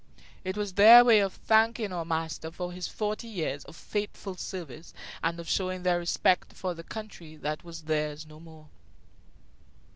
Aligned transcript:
It 0.43 0.57
was 0.57 0.73
their 0.73 1.05
way 1.05 1.19
of 1.19 1.31
thanking 1.31 1.93
our 1.93 2.05
master 2.05 2.49
for 2.49 2.71
his 2.71 2.87
forty 2.87 3.27
years 3.27 3.63
of 3.65 3.75
faithful 3.75 4.35
service 4.35 4.95
and 5.23 5.39
of 5.39 5.47
showing 5.47 5.83
their 5.83 5.99
respect 5.99 6.53
for 6.53 6.73
the 6.73 6.81
country 6.83 7.35
that 7.35 7.63
was 7.63 7.83
theirs 7.83 8.25
no 8.25 8.39
more. 8.39 8.69